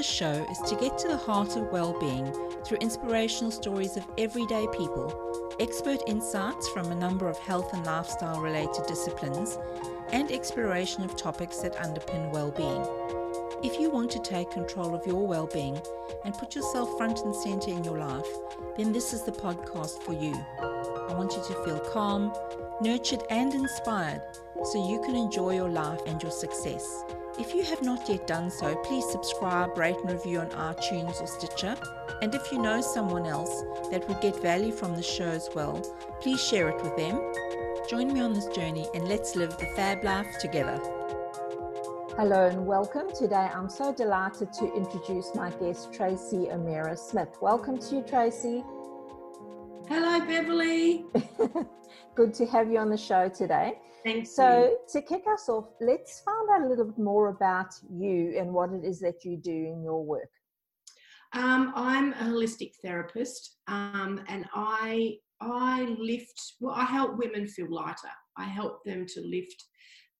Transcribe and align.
this 0.00 0.10
show 0.10 0.46
is 0.50 0.58
to 0.60 0.74
get 0.76 0.96
to 0.96 1.08
the 1.08 1.16
heart 1.18 1.56
of 1.56 1.70
well-being 1.70 2.32
through 2.64 2.78
inspirational 2.78 3.50
stories 3.50 3.98
of 3.98 4.06
everyday 4.16 4.66
people, 4.72 5.52
expert 5.60 6.00
insights 6.06 6.66
from 6.70 6.90
a 6.90 6.94
number 6.94 7.28
of 7.28 7.36
health 7.36 7.74
and 7.74 7.84
lifestyle 7.84 8.40
related 8.40 8.86
disciplines, 8.86 9.58
and 10.10 10.32
exploration 10.32 11.04
of 11.04 11.14
topics 11.16 11.58
that 11.58 11.76
underpin 11.76 12.30
well-being. 12.30 12.80
If 13.62 13.78
you 13.78 13.90
want 13.90 14.10
to 14.12 14.20
take 14.20 14.50
control 14.50 14.94
of 14.94 15.06
your 15.06 15.26
well-being 15.26 15.78
and 16.24 16.32
put 16.32 16.54
yourself 16.54 16.96
front 16.96 17.18
and 17.18 17.36
center 17.36 17.70
in 17.70 17.84
your 17.84 17.98
life, 17.98 18.32
then 18.78 18.94
this 18.94 19.12
is 19.12 19.24
the 19.24 19.32
podcast 19.32 20.02
for 20.02 20.14
you. 20.14 20.32
I 21.10 21.12
want 21.12 21.32
you 21.32 21.42
to 21.46 21.62
feel 21.62 21.80
calm, 21.92 22.32
nurtured 22.80 23.24
and 23.28 23.52
inspired 23.52 24.22
so 24.64 24.90
you 24.90 25.02
can 25.02 25.14
enjoy 25.14 25.56
your 25.56 25.68
life 25.68 26.00
and 26.06 26.22
your 26.22 26.32
success. 26.32 27.04
If 27.38 27.54
you 27.54 27.62
have 27.62 27.82
not 27.82 28.08
yet 28.08 28.26
done 28.26 28.50
so, 28.50 28.74
please 28.76 29.08
subscribe, 29.08 29.78
rate, 29.78 29.96
and 29.96 30.10
review 30.10 30.40
on 30.40 30.50
iTunes 30.50 31.22
or 31.22 31.26
Stitcher. 31.26 31.76
And 32.20 32.34
if 32.34 32.50
you 32.50 32.58
know 32.58 32.80
someone 32.80 33.24
else 33.24 33.62
that 33.90 34.06
would 34.08 34.20
get 34.20 34.42
value 34.42 34.72
from 34.72 34.96
the 34.96 35.02
show 35.02 35.28
as 35.28 35.48
well, 35.54 35.80
please 36.20 36.42
share 36.42 36.68
it 36.68 36.82
with 36.82 36.96
them. 36.96 37.20
Join 37.88 38.12
me 38.12 38.20
on 38.20 38.34
this 38.34 38.46
journey 38.48 38.88
and 38.94 39.08
let's 39.08 39.36
live 39.36 39.56
the 39.58 39.66
fab 39.76 40.02
life 40.02 40.38
together. 40.40 40.78
Hello 42.16 42.48
and 42.48 42.66
welcome. 42.66 43.10
Today 43.14 43.48
I'm 43.54 43.70
so 43.70 43.94
delighted 43.94 44.52
to 44.54 44.74
introduce 44.74 45.32
my 45.34 45.50
guest, 45.50 45.92
Tracy 45.92 46.50
O'Meara 46.50 46.96
Smith. 46.96 47.38
Welcome 47.40 47.78
to 47.78 47.96
you, 47.96 48.02
Tracy. 48.02 48.64
Hello, 49.88 50.20
Beverly. 50.26 51.06
Good 52.16 52.34
to 52.34 52.46
have 52.46 52.70
you 52.70 52.78
on 52.78 52.90
the 52.90 52.98
show 52.98 53.28
today. 53.28 53.78
Thanks. 54.04 54.34
So, 54.34 54.76
to 54.92 55.02
kick 55.02 55.24
us 55.30 55.48
off, 55.48 55.66
let's 55.80 56.20
find 56.20 56.48
out 56.50 56.62
a 56.62 56.68
little 56.68 56.86
bit 56.86 56.98
more 56.98 57.28
about 57.28 57.74
you 57.92 58.34
and 58.38 58.52
what 58.52 58.72
it 58.72 58.84
is 58.84 59.00
that 59.00 59.24
you 59.24 59.36
do 59.36 59.50
in 59.50 59.82
your 59.82 60.04
work. 60.04 60.30
Um, 61.32 61.72
I'm 61.76 62.12
a 62.14 62.24
holistic 62.24 62.72
therapist, 62.82 63.58
um, 63.68 64.24
and 64.28 64.46
I 64.54 65.18
I 65.40 65.96
lift. 65.98 66.54
Well, 66.60 66.74
I 66.74 66.84
help 66.84 67.18
women 67.18 67.46
feel 67.46 67.70
lighter. 67.70 68.14
I 68.36 68.44
help 68.44 68.84
them 68.84 69.06
to 69.06 69.20
lift 69.20 69.64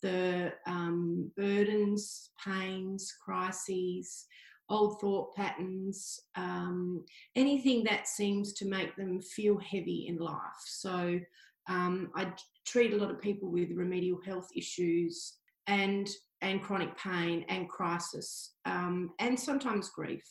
the 0.03 0.53
um, 0.67 1.31
burdens, 1.37 2.31
pains, 2.45 3.13
crises, 3.23 4.27
old 4.71 5.01
thought 5.01 5.35
patterns, 5.35 6.21
um, 6.37 7.05
anything 7.35 7.85
that 7.85 8.07
seems 8.07 8.53
to 8.55 8.67
make 8.67 8.97
them 8.97 9.21
feel 9.21 9.59
heavy 9.59 10.07
in 10.09 10.17
life. 10.17 10.39
So 10.65 11.19
um, 11.69 12.11
I 12.15 12.33
treat 12.67 12.93
a 12.93 12.97
lot 12.97 13.11
of 13.11 13.21
people 13.21 13.51
with 13.51 13.71
remedial 13.73 14.21
health 14.25 14.49
issues 14.55 15.35
and 15.67 16.09
and 16.43 16.63
chronic 16.63 16.97
pain 16.97 17.45
and 17.49 17.69
crisis 17.69 18.55
um, 18.65 19.11
and 19.19 19.39
sometimes 19.39 19.91
grief. 19.91 20.25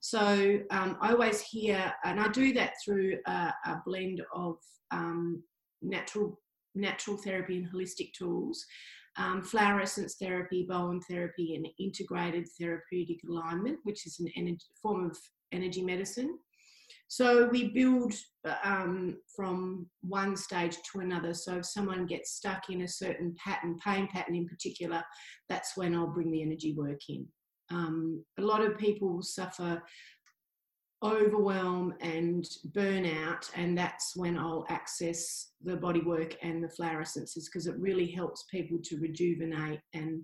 So 0.00 0.58
um, 0.70 0.96
I 1.02 1.12
always 1.12 1.42
hear, 1.42 1.92
and 2.04 2.18
I 2.18 2.28
do 2.28 2.54
that 2.54 2.72
through 2.82 3.18
a, 3.26 3.52
a 3.66 3.82
blend 3.84 4.22
of 4.34 4.56
um, 4.90 5.42
natural 5.82 6.40
natural 6.74 7.16
therapy 7.16 7.58
and 7.58 7.68
holistic 7.68 8.12
tools, 8.12 8.64
um, 9.16 9.42
flower 9.42 9.80
essence 9.80 10.16
therapy, 10.20 10.66
Bowen 10.68 11.00
therapy, 11.02 11.56
and 11.56 11.66
integrated 11.78 12.46
therapeutic 12.58 13.18
alignment, 13.28 13.78
which 13.82 14.06
is 14.06 14.20
an 14.20 14.30
energy, 14.36 14.64
form 14.80 15.04
of 15.10 15.18
energy 15.52 15.82
medicine. 15.82 16.38
So 17.10 17.48
we 17.48 17.70
build 17.70 18.14
um, 18.62 19.16
from 19.34 19.88
one 20.02 20.36
stage 20.36 20.76
to 20.92 21.00
another. 21.00 21.34
So 21.34 21.56
if 21.56 21.66
someone 21.66 22.06
gets 22.06 22.36
stuck 22.36 22.70
in 22.70 22.82
a 22.82 22.88
certain 22.88 23.34
pattern, 23.44 23.80
pain 23.84 24.06
pattern 24.06 24.36
in 24.36 24.46
particular, 24.46 25.02
that's 25.48 25.76
when 25.76 25.92
I'll 25.92 26.06
bring 26.06 26.30
the 26.30 26.40
energy 26.40 26.72
work 26.72 27.00
in. 27.08 27.26
Um, 27.72 28.24
a 28.38 28.42
lot 28.42 28.62
of 28.62 28.78
people 28.78 29.22
suffer 29.22 29.82
overwhelm 31.02 31.94
and 32.00 32.46
burnout, 32.76 33.50
and 33.56 33.76
that's 33.76 34.14
when 34.14 34.38
I'll 34.38 34.64
access 34.68 35.50
the 35.64 35.76
body 35.76 36.02
work 36.02 36.36
and 36.42 36.62
the 36.62 36.68
flower 36.68 37.00
essences 37.00 37.48
because 37.48 37.66
it 37.66 37.76
really 37.76 38.06
helps 38.06 38.44
people 38.52 38.78
to 38.84 39.00
rejuvenate 39.00 39.80
and 39.94 40.22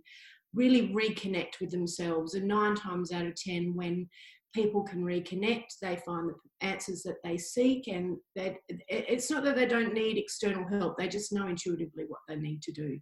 really 0.54 0.94
reconnect 0.94 1.58
with 1.60 1.72
themselves. 1.72 2.34
And 2.34 2.46
nine 2.46 2.76
times 2.76 3.10
out 3.10 3.26
of 3.26 3.34
ten, 3.34 3.74
when 3.74 4.08
people 4.56 4.82
can 4.82 5.04
reconnect 5.04 5.78
they 5.82 5.96
find 5.96 6.30
the 6.30 6.66
answers 6.66 7.02
that 7.02 7.16
they 7.22 7.36
seek 7.36 7.88
and 7.88 8.16
that 8.34 8.54
it's 8.88 9.30
not 9.30 9.44
that 9.44 9.54
they 9.54 9.66
don't 9.66 9.92
need 9.92 10.16
external 10.16 10.66
help 10.66 10.96
they 10.96 11.06
just 11.06 11.30
know 11.30 11.46
intuitively 11.46 12.04
what 12.08 12.20
they 12.26 12.36
need 12.36 12.62
to 12.62 12.72
do. 12.72 12.98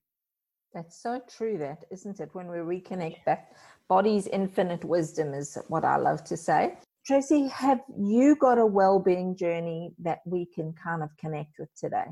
That's 0.75 1.01
so 1.01 1.21
true 1.31 1.57
that 1.59 1.85
isn't 1.93 2.19
it? 2.19 2.31
When 2.33 2.49
we 2.51 2.57
reconnect 2.57 3.19
that 3.27 3.53
body's 3.89 4.27
infinite 4.27 4.85
wisdom 4.85 5.33
is 5.33 5.57
what 5.69 5.85
i 5.85 5.97
love 5.97 6.25
to 6.25 6.37
say. 6.37 6.77
Tracy 7.07 7.47
have 7.49 7.81
you 7.97 8.35
got 8.35 8.59
a 8.59 8.67
well-being 8.67 9.37
journey 9.37 9.93
that 10.03 10.19
we 10.27 10.47
can 10.47 10.73
kind 10.73 11.03
of 11.05 11.11
connect 11.21 11.53
with 11.61 11.69
today? 11.77 12.09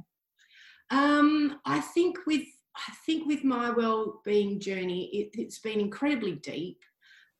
Um, 0.91 1.59
i 1.65 1.81
think 1.81 2.19
with 2.29 2.47
i 2.77 2.93
think 3.05 3.27
with 3.27 3.43
my 3.43 3.71
well-being 3.71 4.61
journey 4.61 5.03
it, 5.19 5.31
it's 5.43 5.59
been 5.59 5.81
incredibly 5.81 6.35
deep 6.37 6.79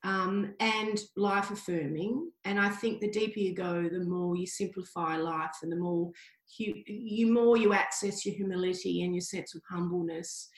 um, 0.03 0.53
and 0.59 0.99
life 1.15 1.51
affirming. 1.51 2.29
And 2.45 2.59
I 2.59 2.69
think 2.69 2.99
the 2.99 3.09
deeper 3.09 3.39
you 3.39 3.55
go, 3.55 3.87
the 3.89 4.03
more 4.03 4.35
you 4.35 4.45
simplify 4.45 5.17
life, 5.17 5.55
and 5.61 5.71
the 5.71 5.77
more 5.77 6.11
you, 6.57 6.83
you 6.85 7.31
more 7.31 7.57
you 7.57 7.73
access 7.73 8.25
your 8.25 8.35
humility 8.35 9.03
and 9.03 9.15
your 9.15 9.21
sense 9.21 9.55
of 9.55 9.61
humbleness. 9.69 10.49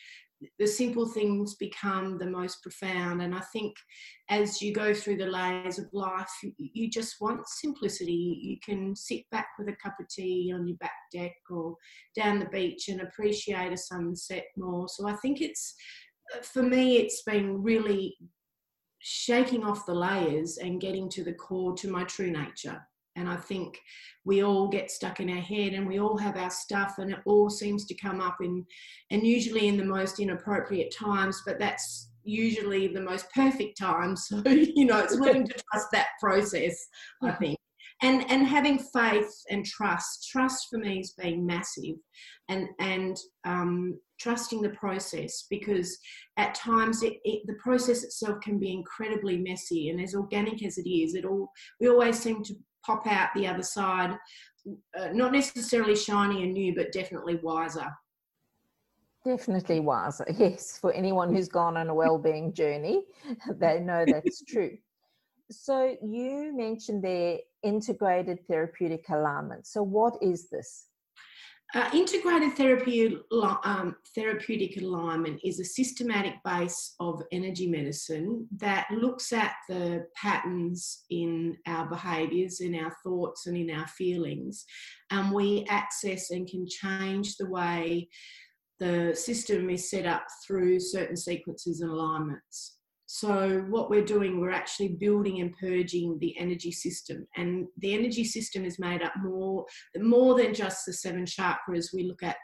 The 0.59 0.67
simple 0.67 1.07
things 1.07 1.55
become 1.55 2.17
the 2.17 2.29
most 2.29 2.61
profound. 2.61 3.21
And 3.21 3.33
I 3.33 3.39
think 3.53 3.73
as 4.29 4.61
you 4.61 4.73
go 4.73 4.93
through 4.93 5.17
the 5.17 5.27
layers 5.27 5.79
of 5.79 5.85
life, 5.93 6.29
you 6.57 6.89
just 6.89 7.21
want 7.21 7.47
simplicity. 7.47 8.39
You 8.41 8.57
can 8.63 8.95
sit 8.95 9.21
back 9.31 9.47
with 9.57 9.69
a 9.69 9.75
cup 9.81 9.95
of 9.99 10.09
tea 10.09 10.51
on 10.53 10.67
your 10.67 10.77
back 10.77 10.91
deck 11.13 11.35
or 11.49 11.75
down 12.15 12.39
the 12.39 12.47
beach 12.47 12.89
and 12.89 13.01
appreciate 13.01 13.71
a 13.71 13.77
sunset 13.77 14.45
more. 14.57 14.89
So 14.89 15.07
I 15.07 15.15
think 15.15 15.39
it's 15.39 15.73
for 16.43 16.63
me, 16.63 16.97
it's 16.97 17.21
been 17.23 17.63
really 17.63 18.17
shaking 19.07 19.63
off 19.63 19.85
the 19.85 19.93
layers 19.93 20.57
and 20.57 20.81
getting 20.81 21.07
to 21.07 21.23
the 21.23 21.33
core 21.33 21.75
to 21.75 21.87
my 21.87 22.03
true 22.05 22.31
nature. 22.31 22.81
And 23.15 23.29
I 23.29 23.35
think 23.35 23.79
we 24.25 24.43
all 24.43 24.67
get 24.67 24.89
stuck 24.89 25.19
in 25.19 25.29
our 25.29 25.35
head 25.35 25.73
and 25.73 25.85
we 25.87 25.99
all 25.99 26.17
have 26.17 26.37
our 26.37 26.49
stuff 26.49 26.95
and 26.97 27.11
it 27.11 27.19
all 27.27 27.51
seems 27.51 27.85
to 27.85 27.93
come 27.93 28.19
up 28.19 28.37
in 28.41 28.65
and 29.11 29.25
usually 29.25 29.67
in 29.67 29.77
the 29.77 29.85
most 29.85 30.19
inappropriate 30.19 30.91
times, 30.91 31.43
but 31.45 31.59
that's 31.59 32.09
usually 32.23 32.87
the 32.87 32.99
most 32.99 33.31
perfect 33.31 33.77
time. 33.77 34.15
So, 34.25 34.41
you 34.47 34.85
know, 34.85 34.97
it's 34.97 35.13
learning 35.13 35.49
to 35.49 35.53
trust 35.53 35.89
that 35.91 36.07
process, 36.19 36.87
I 37.21 37.33
think 37.33 37.59
and 38.01 38.29
and 38.29 38.45
having 38.45 38.77
faith 38.77 39.31
and 39.49 39.65
trust 39.65 40.27
trust 40.29 40.67
for 40.69 40.77
me 40.79 40.97
has 40.97 41.11
been 41.11 41.45
massive 41.45 41.95
and 42.49 42.67
and 42.79 43.17
um, 43.45 43.97
trusting 44.19 44.61
the 44.61 44.69
process 44.69 45.45
because 45.49 45.97
at 46.37 46.55
times 46.55 47.03
it, 47.03 47.13
it, 47.23 47.41
the 47.47 47.55
process 47.55 48.03
itself 48.03 48.39
can 48.41 48.57
be 48.57 48.71
incredibly 48.71 49.37
messy 49.37 49.89
and 49.89 50.01
as 50.01 50.15
organic 50.15 50.63
as 50.63 50.77
it 50.77 50.89
is 50.89 51.15
it 51.15 51.25
all 51.25 51.49
we 51.79 51.87
always 51.87 52.17
seem 52.17 52.43
to 52.43 52.53
pop 52.85 53.05
out 53.07 53.29
the 53.35 53.47
other 53.47 53.63
side 53.63 54.15
uh, 54.99 55.09
not 55.13 55.31
necessarily 55.31 55.95
shiny 55.95 56.43
and 56.43 56.53
new 56.53 56.73
but 56.75 56.91
definitely 56.91 57.35
wiser 57.43 57.87
definitely 59.23 59.79
wiser 59.79 60.25
yes 60.37 60.77
for 60.77 60.93
anyone 60.93 61.33
who's 61.33 61.49
gone 61.49 61.77
on 61.77 61.89
a 61.89 61.93
well-being 61.93 62.53
journey 62.53 63.03
they 63.59 63.79
know 63.79 64.05
that's 64.07 64.43
true 64.47 64.77
so 65.51 65.95
you 66.01 66.53
mentioned 66.55 67.03
there 67.03 67.37
integrated 67.65 68.39
therapeutic 68.47 69.09
alignment. 69.09 69.67
So 69.67 69.83
what 69.83 70.13
is 70.21 70.49
this? 70.49 70.87
Uh, 71.73 71.89
integrated 71.93 72.53
therapy, 72.53 73.17
um, 73.63 73.95
therapeutic 74.13 74.77
alignment 74.77 75.39
is 75.43 75.59
a 75.59 75.65
systematic 75.65 76.35
base 76.45 76.95
of 76.99 77.21
energy 77.31 77.67
medicine 77.67 78.47
that 78.55 78.87
looks 78.91 79.33
at 79.33 79.53
the 79.67 80.05
patterns 80.15 81.03
in 81.09 81.57
our 81.67 81.89
behaviours, 81.89 82.61
in 82.61 82.75
our 82.75 82.95
thoughts, 83.03 83.47
and 83.47 83.57
in 83.57 83.71
our 83.71 83.87
feelings. 83.87 84.63
And 85.11 85.33
we 85.33 85.65
access 85.67 86.31
and 86.31 86.47
can 86.47 86.65
change 86.67 87.35
the 87.35 87.49
way 87.49 88.07
the 88.79 89.13
system 89.15 89.69
is 89.69 89.89
set 89.89 90.05
up 90.05 90.25
through 90.45 90.79
certain 90.79 91.17
sequences 91.17 91.81
and 91.81 91.91
alignments. 91.91 92.77
So, 93.07 93.65
what 93.69 93.89
we're 93.89 94.05
doing, 94.05 94.39
we're 94.39 94.51
actually 94.51 94.97
building 94.99 95.39
and 95.41 95.55
purging 95.59 96.17
the 96.19 96.35
energy 96.39 96.71
system. 96.71 97.27
And 97.35 97.67
the 97.77 97.93
energy 97.93 98.23
system 98.23 98.65
is 98.65 98.79
made 98.79 99.03
up 99.03 99.13
more, 99.21 99.65
more 99.97 100.35
than 100.35 100.53
just 100.53 100.85
the 100.85 100.93
seven 100.93 101.25
chakras. 101.25 101.93
We 101.93 102.03
look 102.03 102.23
at 102.23 102.37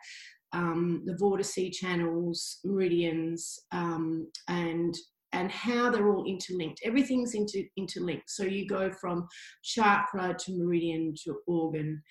um, 0.54 1.04
the 1.06 1.13
vortice 1.13 1.74
channels, 1.74 2.60
meridians, 2.63 3.60
um, 3.72 4.28
and 4.48 4.96
and 5.34 5.50
how 5.50 5.90
they're 5.90 6.10
all 6.10 6.25
interlinked. 6.25 6.81
Everything's 6.84 7.36
inter, 7.36 7.62
interlinked. 7.78 8.30
So 8.30 8.44
you 8.44 8.68
go 8.68 8.92
from 8.92 9.28
chakra 9.64 10.36
to 10.38 10.57
meridian 10.57 11.14
to 11.24 11.38
organ 11.48 12.04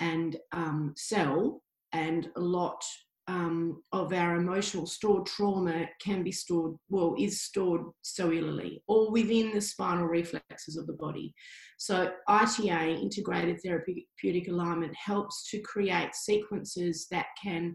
and 0.00 0.36
um, 0.52 0.92
cell, 0.96 1.62
and 1.92 2.28
a 2.36 2.40
lot 2.40 2.82
um, 3.26 3.82
of 3.92 4.12
our 4.12 4.36
emotional 4.36 4.86
stored 4.86 5.26
trauma 5.26 5.86
can 6.00 6.22
be 6.22 6.32
stored, 6.32 6.74
well, 6.90 7.14
is 7.18 7.42
stored 7.42 7.82
cellularly 8.04 8.80
or 8.86 9.10
within 9.10 9.52
the 9.54 9.60
spinal 9.60 10.06
reflexes 10.06 10.76
of 10.76 10.86
the 10.86 10.92
body. 10.94 11.32
So, 11.78 12.12
ITA, 12.28 12.94
integrated 13.00 13.60
therapeutic 13.64 14.48
alignment, 14.48 14.94
helps 14.94 15.48
to 15.50 15.60
create 15.60 16.14
sequences 16.14 17.06
that 17.10 17.26
can 17.42 17.74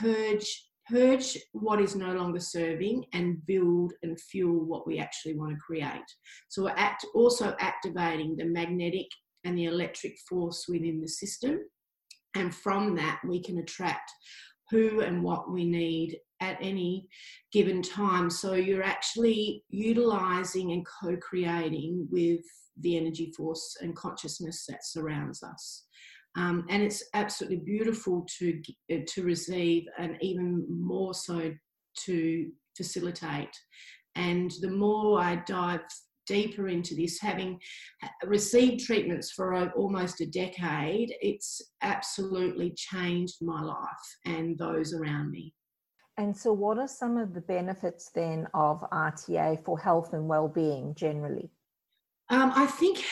purge 0.00 0.46
purge 0.90 1.36
what 1.52 1.80
is 1.80 1.94
no 1.94 2.14
longer 2.14 2.40
serving 2.40 3.04
and 3.12 3.44
build 3.46 3.92
and 4.02 4.18
fuel 4.20 4.64
what 4.64 4.86
we 4.86 4.98
actually 4.98 5.34
want 5.34 5.52
to 5.52 5.58
create. 5.58 6.04
So 6.48 6.64
we're 6.64 6.74
act, 6.76 7.04
also 7.14 7.54
activating 7.60 8.36
the 8.36 8.46
magnetic 8.46 9.06
and 9.44 9.56
the 9.56 9.66
electric 9.66 10.14
force 10.28 10.64
within 10.68 11.00
the 11.00 11.08
system. 11.08 11.58
And 12.34 12.54
from 12.54 12.94
that, 12.96 13.20
we 13.26 13.42
can 13.42 13.58
attract 13.58 14.10
who 14.70 15.00
and 15.00 15.22
what 15.22 15.50
we 15.50 15.64
need 15.64 16.18
at 16.40 16.58
any 16.60 17.08
given 17.52 17.82
time. 17.82 18.30
So 18.30 18.54
you're 18.54 18.82
actually 18.82 19.64
utilizing 19.70 20.72
and 20.72 20.86
co 20.86 21.16
creating 21.16 22.06
with 22.10 22.42
the 22.80 22.96
energy 22.96 23.32
force 23.36 23.76
and 23.80 23.96
consciousness 23.96 24.64
that 24.68 24.84
surrounds 24.84 25.42
us. 25.42 25.84
Um, 26.36 26.66
and 26.68 26.82
it's 26.82 27.02
absolutely 27.14 27.58
beautiful 27.58 28.26
to 28.38 28.62
uh, 28.92 28.98
to 29.08 29.24
receive, 29.24 29.84
and 29.98 30.16
even 30.20 30.64
more 30.68 31.14
so 31.14 31.52
to 32.04 32.50
facilitate. 32.76 33.50
And 34.14 34.52
the 34.60 34.70
more 34.70 35.20
I 35.20 35.42
dive 35.46 35.80
deeper 36.28 36.68
into 36.68 36.94
this, 36.94 37.20
having 37.20 37.58
received 38.24 38.84
treatments 38.84 39.32
for 39.32 39.70
almost 39.72 40.20
a 40.20 40.26
decade, 40.26 41.14
it's 41.20 41.60
absolutely 41.82 42.72
changed 42.76 43.36
my 43.40 43.62
life 43.62 44.16
and 44.26 44.56
those 44.58 44.94
around 44.94 45.30
me. 45.30 45.54
And 46.18 46.36
so, 46.36 46.52
what 46.52 46.78
are 46.78 46.88
some 46.88 47.16
of 47.16 47.32
the 47.32 47.40
benefits 47.40 48.10
then 48.14 48.46
of 48.52 48.84
ITA 48.90 49.60
for 49.64 49.78
health 49.78 50.12
and 50.12 50.28
well-being 50.28 50.94
generally? 50.96 51.50
Um, 52.30 52.52
I 52.54 52.66
think, 52.66 53.04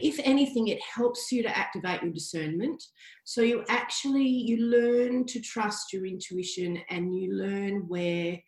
if 0.00 0.18
anything, 0.24 0.68
it 0.68 0.80
helps 0.82 1.30
you 1.30 1.42
to 1.44 1.56
activate 1.56 2.02
your 2.02 2.10
discernment. 2.10 2.82
So 3.24 3.42
you 3.42 3.64
actually 3.68 4.26
you 4.26 4.56
learn 4.56 5.26
to 5.26 5.40
trust 5.40 5.92
your 5.92 6.06
intuition, 6.06 6.80
and 6.90 7.14
you 7.14 7.34
learn 7.34 7.84
where 7.86 8.38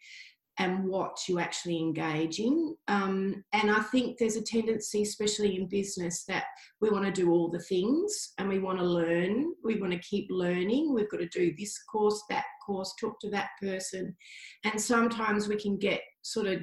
and 0.59 0.85
what 0.85 1.19
you 1.29 1.39
actually 1.39 1.79
engage 1.79 2.39
in. 2.39 2.75
Um, 2.89 3.45
and 3.53 3.71
I 3.71 3.81
think 3.81 4.17
there's 4.19 4.37
a 4.37 4.43
tendency, 4.43 5.03
especially 5.03 5.57
in 5.57 5.69
business, 5.69 6.25
that 6.29 6.45
we 6.81 6.89
want 6.89 7.05
to 7.05 7.13
do 7.13 7.31
all 7.31 7.51
the 7.51 7.61
things 7.61 8.33
and 8.39 8.49
we 8.49 8.59
want 8.59 8.79
to 8.79 8.85
learn. 8.85 9.53
We 9.63 9.81
want 9.81 9.93
to 9.93 9.99
keep 9.99 10.29
learning. 10.31 10.95
We've 10.95 11.11
got 11.11 11.21
to 11.21 11.29
do 11.29 11.55
this 11.59 11.79
course, 11.85 12.23
that 12.31 12.45
course, 12.65 12.95
talk 12.99 13.21
to 13.21 13.31
that 13.31 13.51
person. 13.61 14.17
And 14.65 14.81
sometimes 14.81 15.47
we 15.47 15.57
can 15.57 15.79
get 15.79 16.01
sort 16.23 16.47
of 16.47 16.61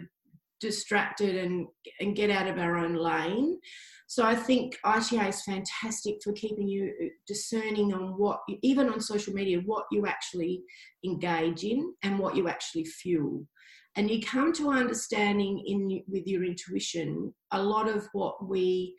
distracted 0.59 1.35
and, 1.35 1.67
and 1.99 2.15
get 2.15 2.29
out 2.29 2.47
of 2.47 2.57
our 2.57 2.77
own 2.77 2.95
lane. 2.95 3.59
So 4.07 4.23
I 4.23 4.35
think 4.35 4.77
ITA 4.83 5.29
is 5.29 5.43
fantastic 5.43 6.15
for 6.23 6.33
keeping 6.33 6.67
you 6.67 6.93
uh, 7.03 7.07
discerning 7.27 7.93
on 7.93 8.17
what, 8.17 8.41
even 8.61 8.89
on 8.89 9.01
social 9.01 9.33
media, 9.33 9.59
what 9.65 9.85
you 9.91 10.05
actually 10.05 10.61
engage 11.03 11.63
in 11.63 11.93
and 12.03 12.19
what 12.19 12.35
you 12.35 12.47
actually 12.47 12.85
fuel. 12.85 13.47
And 13.95 14.09
you 14.09 14.21
come 14.21 14.53
to 14.53 14.71
understanding 14.71 15.63
in 15.65 16.03
with 16.07 16.25
your 16.25 16.43
intuition 16.43 17.33
a 17.51 17.61
lot 17.61 17.87
of 17.87 18.07
what 18.13 18.47
we 18.47 18.95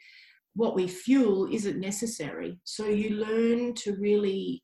what 0.55 0.77
we 0.77 0.87
fuel 0.87 1.49
isn't 1.53 1.81
necessary. 1.81 2.61
So 2.63 2.87
you 2.87 3.17
learn 3.17 3.75
to 3.75 3.97
really 3.97 4.63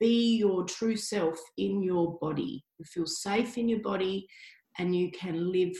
be 0.00 0.36
your 0.36 0.64
true 0.64 0.96
self 0.96 1.38
in 1.56 1.82
your 1.82 2.18
body. 2.20 2.64
You 2.78 2.84
feel 2.84 3.06
safe 3.06 3.56
in 3.56 3.68
your 3.68 3.80
body 3.80 4.26
and 4.78 4.94
you 4.94 5.10
can 5.12 5.52
live 5.52 5.76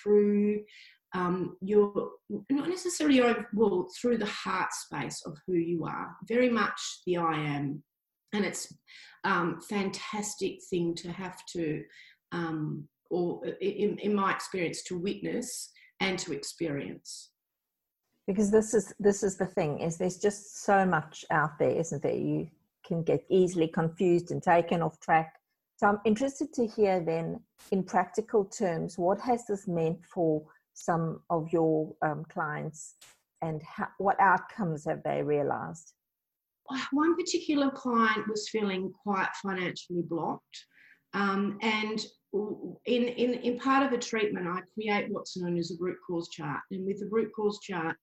through 0.00 0.62
um, 1.14 1.56
your 1.60 2.10
not 2.50 2.68
necessarily 2.68 3.16
your 3.16 3.48
well 3.52 3.86
through 4.00 4.18
the 4.18 4.26
heart 4.26 4.72
space 4.72 5.22
of 5.26 5.36
who 5.46 5.54
you 5.54 5.84
are 5.84 6.16
very 6.26 6.48
much 6.48 6.80
the 7.06 7.18
i 7.18 7.34
am 7.34 7.82
and 8.32 8.46
it's 8.46 8.72
um, 9.24 9.60
fantastic 9.68 10.58
thing 10.70 10.94
to 10.94 11.12
have 11.12 11.36
to 11.52 11.82
um, 12.32 12.88
or 13.12 13.44
in, 13.60 13.98
in 13.98 14.14
my 14.14 14.32
experience 14.32 14.82
to 14.82 14.98
witness 14.98 15.70
and 16.00 16.18
to 16.18 16.32
experience 16.32 17.30
because 18.26 18.50
this 18.50 18.74
is 18.74 18.92
this 18.98 19.22
is 19.22 19.36
the 19.36 19.46
thing 19.46 19.80
is 19.80 19.96
there's 19.98 20.18
just 20.18 20.64
so 20.64 20.84
much 20.84 21.24
out 21.30 21.58
there 21.58 21.70
isn't 21.70 22.02
there 22.02 22.16
you 22.16 22.48
can 22.86 23.02
get 23.02 23.24
easily 23.30 23.68
confused 23.68 24.30
and 24.32 24.42
taken 24.42 24.82
off 24.82 24.98
track 25.00 25.34
so 25.82 25.88
I'm 25.88 25.98
interested 26.04 26.52
to 26.52 26.66
hear 26.68 27.00
then, 27.00 27.40
in 27.72 27.82
practical 27.82 28.44
terms, 28.44 28.96
what 28.96 29.20
has 29.22 29.46
this 29.46 29.66
meant 29.66 29.98
for 30.06 30.44
some 30.74 31.22
of 31.28 31.52
your 31.52 31.92
um, 32.02 32.24
clients 32.28 32.94
and 33.42 33.60
how, 33.64 33.88
what 33.98 34.14
outcomes 34.20 34.84
have 34.84 35.02
they 35.02 35.24
realized? 35.24 35.94
One 36.92 37.16
particular 37.16 37.68
client 37.72 38.28
was 38.28 38.48
feeling 38.48 38.92
quite 39.02 39.30
financially 39.42 40.02
blocked. 40.02 40.66
Um, 41.14 41.58
and 41.62 42.00
in, 42.32 43.08
in, 43.08 43.34
in 43.34 43.58
part 43.58 43.86
of 43.86 43.92
a 43.92 43.98
treatment, 43.98 44.48
I 44.48 44.60
create 44.74 45.10
what's 45.10 45.36
known 45.36 45.58
as 45.58 45.70
a 45.70 45.74
root 45.78 45.98
cause 46.06 46.28
chart. 46.30 46.60
And 46.70 46.86
with 46.86 47.00
the 47.00 47.08
root 47.10 47.30
cause 47.34 47.58
chart, 47.60 47.96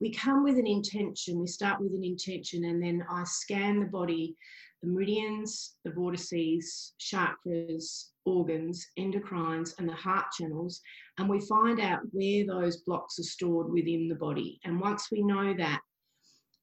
we 0.00 0.12
come 0.12 0.44
with 0.44 0.58
an 0.58 0.66
intention. 0.66 1.40
We 1.40 1.48
start 1.48 1.80
with 1.80 1.92
an 1.92 2.04
intention, 2.04 2.64
and 2.64 2.82
then 2.82 3.04
I 3.10 3.24
scan 3.24 3.80
the 3.80 3.86
body 3.86 4.36
the 4.82 4.88
meridians, 4.88 5.76
the 5.84 5.92
vortices, 5.92 6.92
chakras, 7.00 8.08
organs, 8.24 8.86
endocrines, 8.98 9.74
and 9.78 9.88
the 9.88 9.94
heart 9.94 10.26
channels, 10.36 10.80
and 11.18 11.28
we 11.28 11.40
find 11.40 11.80
out 11.80 12.00
where 12.10 12.44
those 12.44 12.78
blocks 12.78 13.18
are 13.18 13.24
stored 13.24 13.72
within 13.72 14.08
the 14.08 14.14
body. 14.16 14.60
And 14.64 14.80
once 14.80 15.08
we 15.10 15.22
know 15.22 15.54
that, 15.56 15.80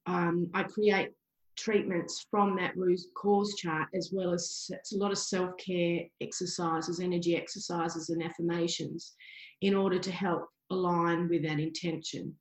um, 0.06 0.50
I 0.54 0.64
create 0.64 1.12
treatments 1.60 2.26
from 2.32 2.56
that 2.56 2.76
root 2.78 3.00
cause 3.16 3.56
chart, 3.56 3.88
as 3.94 4.12
well 4.14 4.34
as 4.34 4.70
a 4.94 4.98
lot 4.98 5.12
of 5.12 5.18
self 5.18 5.52
care 5.58 6.02
exercises, 6.22 7.00
energy 7.00 7.36
exercises, 7.36 8.10
and 8.10 8.24
affirmations 8.24 9.14
in 9.62 9.76
order 9.76 10.00
to 10.00 10.12
help 10.12 10.48
align 10.72 11.28
with 11.30 11.44
that 11.44 11.60
intention. 11.60 12.36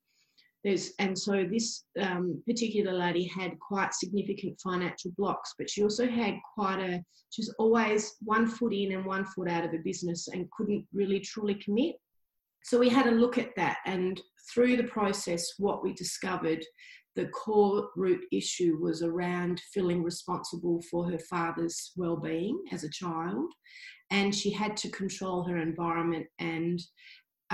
There's, 0.64 0.92
and 0.98 1.16
so 1.16 1.44
this 1.44 1.84
um, 2.00 2.42
particular 2.46 2.92
lady 2.92 3.24
had 3.24 3.58
quite 3.60 3.94
significant 3.94 4.60
financial 4.60 5.12
blocks, 5.16 5.54
but 5.56 5.70
she 5.70 5.82
also 5.82 6.06
had 6.06 6.34
quite 6.54 6.80
a, 6.80 7.02
she 7.30 7.42
was 7.42 7.54
always 7.58 8.16
one 8.22 8.46
foot 8.46 8.74
in 8.74 8.92
and 8.92 9.04
one 9.04 9.24
foot 9.24 9.48
out 9.48 9.64
of 9.64 9.72
a 9.72 9.78
business 9.78 10.28
and 10.28 10.50
couldn't 10.50 10.84
really 10.92 11.20
truly 11.20 11.54
commit. 11.54 11.96
So 12.64 12.78
we 12.78 12.88
had 12.88 13.06
a 13.06 13.12
look 13.12 13.38
at 13.38 13.54
that, 13.56 13.78
and 13.86 14.20
through 14.52 14.76
the 14.76 14.84
process, 14.84 15.54
what 15.58 15.82
we 15.82 15.92
discovered 15.94 16.64
the 17.18 17.26
core 17.26 17.88
root 17.96 18.24
issue 18.30 18.78
was 18.80 19.02
around 19.02 19.60
feeling 19.74 20.04
responsible 20.04 20.80
for 20.88 21.10
her 21.10 21.18
father's 21.18 21.90
well-being 21.96 22.62
as 22.70 22.84
a 22.84 22.90
child 22.90 23.52
and 24.10 24.32
she 24.32 24.50
had 24.50 24.76
to 24.76 24.88
control 24.90 25.42
her 25.42 25.58
environment 25.58 26.26
and 26.38 26.80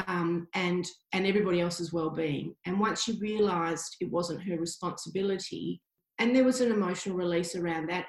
um, 0.07 0.49
and 0.55 0.85
and 1.13 1.27
everybody 1.27 1.61
else's 1.61 1.93
well-being. 1.93 2.55
And 2.67 2.81
once 2.81 3.05
she 3.05 3.19
realised 3.21 3.97
it 4.01 4.11
wasn't 4.11 4.43
her 4.43 4.59
responsibility, 4.59 5.81
and 6.19 6.35
there 6.35 6.45
was 6.45 6.61
an 6.61 6.71
emotional 6.71 7.17
release 7.17 7.57
around 7.57 7.89
that 7.89 8.07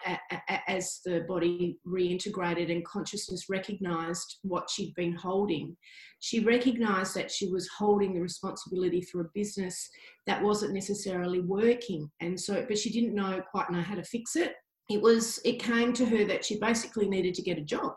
as 0.67 1.01
the 1.05 1.25
body 1.27 1.79
reintegrated 1.87 2.71
and 2.71 2.85
consciousness 2.85 3.45
recognised 3.49 4.37
what 4.43 4.69
she'd 4.69 4.93
been 4.93 5.15
holding. 5.15 5.75
She 6.19 6.39
recognised 6.41 7.15
that 7.15 7.31
she 7.31 7.47
was 7.47 7.67
holding 7.67 8.13
the 8.13 8.21
responsibility 8.21 9.01
for 9.01 9.21
a 9.21 9.29
business 9.33 9.89
that 10.27 10.41
wasn't 10.41 10.73
necessarily 10.73 11.39
working, 11.41 12.09
and 12.19 12.39
so 12.39 12.63
but 12.67 12.77
she 12.77 12.91
didn't 12.91 13.15
know 13.15 13.41
quite 13.51 13.71
know 13.71 13.81
how 13.81 13.95
to 13.95 14.03
fix 14.03 14.35
it. 14.35 14.53
It 14.89 15.01
was 15.01 15.39
it 15.43 15.59
came 15.59 15.91
to 15.93 16.05
her 16.05 16.25
that 16.25 16.45
she 16.45 16.59
basically 16.59 17.09
needed 17.09 17.33
to 17.35 17.41
get 17.41 17.57
a 17.57 17.61
job. 17.61 17.93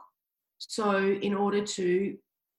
So, 0.59 0.99
in 0.99 1.35
order 1.35 1.65
to 1.65 2.17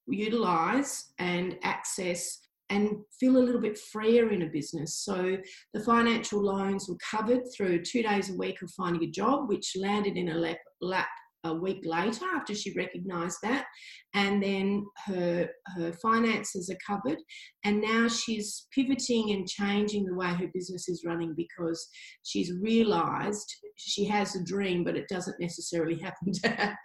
utilize 0.07 1.11
and 1.19 1.57
access 1.63 2.39
and 2.69 2.97
feel 3.19 3.37
a 3.37 3.39
little 3.39 3.61
bit 3.61 3.77
freer 3.77 4.31
in 4.31 4.43
a 4.43 4.47
business. 4.47 4.99
So 4.99 5.37
the 5.73 5.83
financial 5.83 6.41
loans 6.41 6.87
were 6.87 6.97
covered 6.97 7.41
through 7.55 7.83
two 7.83 8.03
days 8.03 8.29
a 8.29 8.37
week 8.37 8.61
of 8.61 8.71
finding 8.71 9.03
a 9.03 9.11
job, 9.11 9.49
which 9.49 9.75
landed 9.75 10.17
in 10.17 10.29
a 10.29 10.35
lap, 10.35 10.57
lap 10.81 11.09
a 11.45 11.53
week 11.53 11.81
later 11.85 12.25
after 12.35 12.53
she 12.53 12.73
recognized 12.75 13.37
that 13.41 13.65
and 14.13 14.41
then 14.43 14.85
her 15.05 15.47
her 15.75 15.93
finances 16.01 16.69
are 16.69 16.77
covered 16.85 17.17
and 17.63 17.81
now 17.81 18.07
she's 18.07 18.67
pivoting 18.73 19.31
and 19.31 19.47
changing 19.47 20.05
the 20.05 20.15
way 20.15 20.27
her 20.27 20.49
business 20.53 20.89
is 20.89 21.03
running 21.05 21.33
because 21.35 21.87
she's 22.23 22.51
realized 22.61 23.55
she 23.77 24.03
has 24.03 24.35
a 24.35 24.43
dream 24.43 24.83
but 24.83 24.95
it 24.95 25.07
doesn't 25.07 25.39
necessarily 25.39 25.97
happen 25.99 26.31
to 26.33 26.75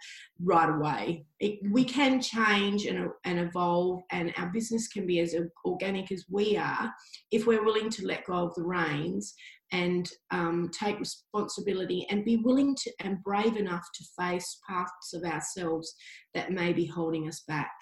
right 0.43 0.69
away. 0.69 1.25
It, 1.39 1.59
we 1.71 1.83
can 1.83 2.21
change 2.21 2.85
and, 2.85 3.09
and 3.23 3.39
evolve 3.39 4.01
and 4.11 4.33
our 4.37 4.47
business 4.47 4.87
can 4.87 5.05
be 5.05 5.19
as 5.19 5.35
organic 5.65 6.11
as 6.11 6.25
we 6.29 6.57
are 6.57 6.91
if 7.31 7.47
we're 7.47 7.63
willing 7.63 7.89
to 7.91 8.05
let 8.05 8.25
go 8.25 8.33
of 8.33 8.53
the 8.55 8.63
reins 8.63 9.33
and 9.75 10.09
um, 10.31 10.71
take 10.71 10.97
responsibility 10.99 12.07
and 12.09 12.23
be 12.23 12.37
willing 12.37 12.73
to 12.75 12.91
and 13.01 13.21
brave 13.23 13.57
enough 13.57 13.85
to 13.93 14.05
face 14.17 14.57
parts 14.65 15.13
of 15.13 15.23
ourselves 15.23 15.93
that 16.33 16.51
may 16.51 16.71
be 16.71 16.85
holding 16.85 17.27
us 17.27 17.43
back. 17.45 17.73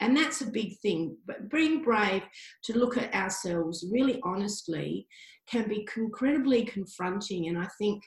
And 0.00 0.16
that's 0.16 0.40
a 0.40 0.50
big 0.50 0.76
thing. 0.82 1.16
But 1.24 1.48
being 1.50 1.84
brave 1.84 2.22
to 2.64 2.76
look 2.76 2.96
at 2.98 3.14
ourselves 3.14 3.86
really 3.92 4.20
honestly 4.24 5.06
can 5.48 5.68
be 5.68 5.86
incredibly 5.96 6.64
confronting. 6.64 7.46
And 7.46 7.58
I 7.58 7.68
think 7.78 8.02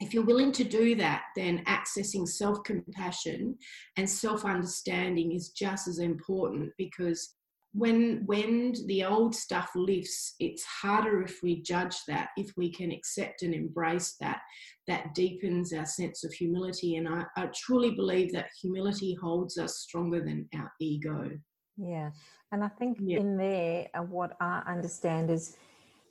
if 0.00 0.12
you're 0.12 0.24
willing 0.24 0.50
to 0.52 0.64
do 0.64 0.96
that, 0.96 1.22
then 1.36 1.64
accessing 1.66 2.26
self 2.26 2.64
compassion 2.64 3.56
and 3.96 4.10
self 4.10 4.44
understanding 4.44 5.32
is 5.32 5.50
just 5.50 5.86
as 5.86 6.00
important 6.00 6.72
because 6.76 7.35
when 7.76 8.22
when 8.24 8.74
the 8.86 9.04
old 9.04 9.34
stuff 9.34 9.70
lifts 9.74 10.34
it's 10.40 10.64
harder 10.64 11.22
if 11.22 11.42
we 11.42 11.60
judge 11.60 11.96
that 12.08 12.28
if 12.36 12.50
we 12.56 12.72
can 12.72 12.90
accept 12.90 13.42
and 13.42 13.54
embrace 13.54 14.16
that 14.18 14.40
that 14.86 15.14
deepens 15.14 15.72
our 15.72 15.84
sense 15.84 16.24
of 16.24 16.32
humility. 16.32 16.96
And 16.96 17.08
i, 17.08 17.24
I 17.36 17.46
truly 17.54 17.90
believe 17.90 18.32
that 18.32 18.48
humility 18.60 19.14
holds 19.20 19.58
us 19.58 19.78
stronger 19.78 20.20
than 20.20 20.48
our 20.54 20.72
ego. 20.80 21.30
Yeah. 21.76 22.10
And 22.52 22.64
i 22.64 22.68
think 22.68 22.98
yeah. 23.00 23.18
in 23.18 23.36
there 23.36 23.88
uh, 23.94 24.02
what 24.02 24.36
i 24.40 24.62
understand 24.66 25.30
is 25.30 25.56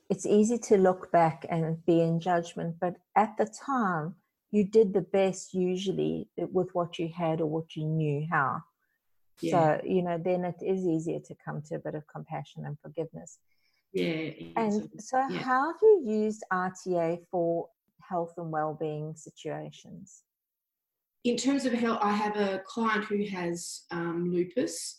it's 0.09 0.27
easy 0.27 0.59
to 0.59 0.77
look 0.77 1.11
back 1.11 1.45
and 1.49 1.83
be 1.85 2.01
in 2.01 2.19
judgment 2.19 2.75
but 2.79 2.95
at 3.15 3.35
the 3.37 3.49
time 3.65 4.13
you 4.51 4.63
did 4.63 4.93
the 4.93 5.01
best 5.01 5.53
usually 5.55 6.29
with 6.37 6.69
what 6.73 6.99
you 6.99 7.09
had 7.09 7.41
or 7.41 7.47
what 7.47 7.75
you 7.75 7.85
knew 7.85 8.27
how 8.29 8.61
yeah. 9.41 9.51
So, 9.51 9.81
you 9.85 10.01
know, 10.01 10.17
then 10.17 10.45
it 10.45 10.55
is 10.61 10.85
easier 10.85 11.19
to 11.19 11.35
come 11.43 11.61
to 11.69 11.75
a 11.75 11.79
bit 11.79 11.95
of 11.95 12.03
compassion 12.07 12.65
and 12.65 12.77
forgiveness. 12.79 13.39
Yeah. 13.93 14.31
And 14.55 14.89
so, 14.99 15.25
yeah. 15.29 15.39
how 15.39 15.67
have 15.67 15.77
you 15.81 16.03
used 16.05 16.43
ITA 16.51 17.19
for 17.31 17.69
health 18.01 18.33
and 18.37 18.51
well-being 18.51 19.15
situations? 19.15 20.23
In 21.23 21.37
terms 21.37 21.65
of 21.65 21.73
health, 21.73 21.99
I 22.01 22.11
have 22.11 22.35
a 22.35 22.61
client 22.67 23.05
who 23.05 23.25
has 23.25 23.83
um, 23.91 24.31
lupus, 24.31 24.97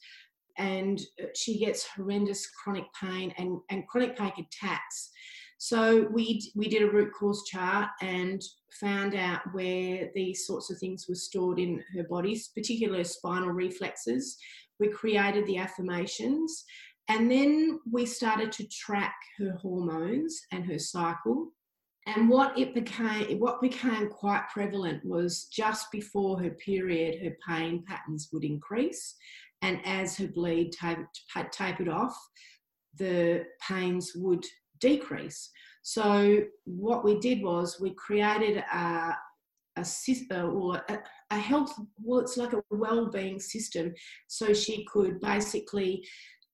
and 0.58 1.00
uh, 1.22 1.26
she 1.34 1.58
gets 1.58 1.86
horrendous 1.86 2.48
chronic 2.50 2.86
pain 3.00 3.32
and, 3.38 3.60
and 3.70 3.86
chronic 3.86 4.16
pain 4.16 4.32
attacks. 4.38 5.10
So 5.58 6.06
we 6.12 6.52
we 6.54 6.68
did 6.68 6.82
a 6.82 6.90
root 6.90 7.12
cause 7.18 7.44
chart 7.44 7.88
and 8.02 8.42
found 8.80 9.14
out 9.14 9.40
where 9.52 10.10
these 10.14 10.46
sorts 10.46 10.70
of 10.70 10.78
things 10.78 11.06
were 11.08 11.14
stored 11.14 11.58
in 11.58 11.82
her 11.94 12.04
body, 12.04 12.40
particularly 12.54 13.04
spinal 13.04 13.50
reflexes. 13.50 14.36
We 14.78 14.88
created 14.88 15.46
the 15.46 15.56
affirmations, 15.56 16.64
and 17.08 17.30
then 17.30 17.80
we 17.90 18.04
started 18.04 18.52
to 18.52 18.68
track 18.68 19.16
her 19.38 19.52
hormones 19.62 20.42
and 20.52 20.66
her 20.66 20.78
cycle. 20.78 21.52
And 22.08 22.28
what 22.28 22.56
it 22.56 22.72
became, 22.72 23.40
what 23.40 23.60
became 23.60 24.08
quite 24.08 24.44
prevalent 24.52 25.04
was 25.04 25.46
just 25.46 25.90
before 25.90 26.40
her 26.40 26.50
period, 26.50 27.20
her 27.24 27.36
pain 27.48 27.82
patterns 27.84 28.28
would 28.32 28.44
increase, 28.44 29.16
and 29.62 29.80
as 29.84 30.16
her 30.18 30.28
bleed 30.28 30.72
tapered 31.50 31.88
off, 31.88 32.16
the 32.98 33.46
pains 33.66 34.12
would 34.14 34.44
decrease. 34.80 35.50
So 35.82 36.40
what 36.64 37.04
we 37.04 37.18
did 37.20 37.42
was 37.42 37.80
we 37.80 37.94
created 37.94 38.58
a 38.72 39.14
a 39.76 39.84
system 39.84 40.46
uh, 40.46 40.50
or 40.50 40.82
a, 40.88 40.98
a 41.30 41.38
health 41.38 41.78
well 42.02 42.20
it's 42.20 42.36
like 42.36 42.52
a 42.52 42.62
well-being 42.70 43.38
system 43.38 43.92
so 44.26 44.52
she 44.52 44.84
could 44.86 45.20
basically 45.20 46.02